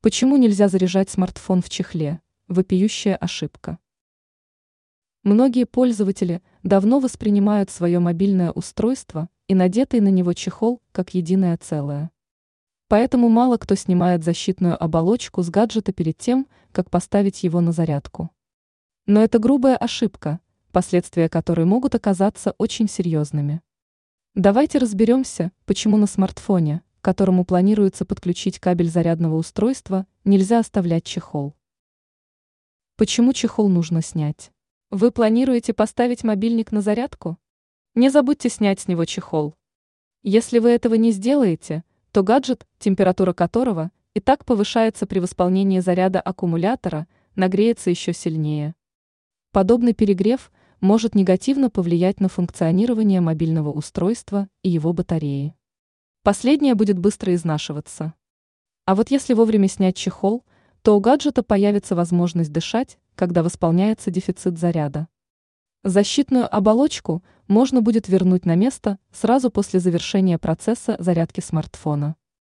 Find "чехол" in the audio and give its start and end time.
10.34-10.80, 31.04-31.54, 33.32-33.68, 39.04-39.54, 59.96-60.44